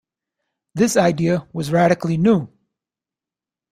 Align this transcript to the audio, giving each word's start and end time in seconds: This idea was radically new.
This 0.73 0.97
idea 0.97 1.47
was 1.53 1.71
radically 1.71 2.17
new. 2.17 2.49